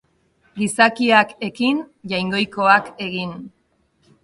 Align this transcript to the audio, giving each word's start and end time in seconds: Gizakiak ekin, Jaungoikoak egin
Gizakiak 0.61 1.35
ekin, 1.49 1.83
Jaungoikoak 2.15 2.91
egin 3.09 3.39